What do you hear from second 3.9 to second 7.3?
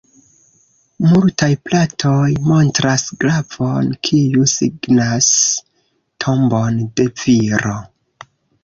kiu signas tombon de